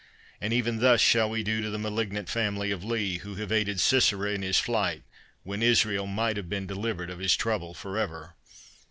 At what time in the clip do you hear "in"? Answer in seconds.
4.31-4.41